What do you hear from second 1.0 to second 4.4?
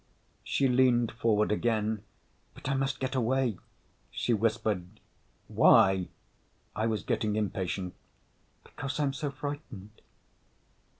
forward again. "But I must get away," she